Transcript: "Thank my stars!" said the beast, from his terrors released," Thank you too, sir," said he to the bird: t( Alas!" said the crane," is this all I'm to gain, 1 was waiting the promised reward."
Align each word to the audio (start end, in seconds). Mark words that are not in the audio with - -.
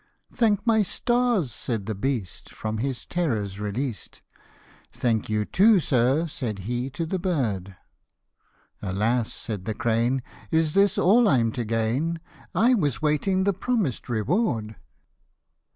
"Thank 0.33 0.65
my 0.65 0.81
stars!" 0.81 1.51
said 1.53 1.85
the 1.85 1.93
beast, 1.93 2.49
from 2.49 2.79
his 2.79 3.05
terrors 3.05 3.59
released," 3.59 4.23
Thank 4.91 5.29
you 5.29 5.45
too, 5.45 5.79
sir," 5.79 6.25
said 6.25 6.57
he 6.65 6.89
to 6.89 7.05
the 7.05 7.19
bird: 7.19 7.75
t( 7.75 7.75
Alas!" 8.87 9.31
said 9.31 9.65
the 9.65 9.75
crane," 9.75 10.23
is 10.49 10.73
this 10.73 10.97
all 10.97 11.29
I'm 11.29 11.51
to 11.51 11.63
gain, 11.65 12.19
1 12.53 12.79
was 12.79 13.03
waiting 13.03 13.43
the 13.43 13.53
promised 13.53 14.09
reward." 14.09 14.75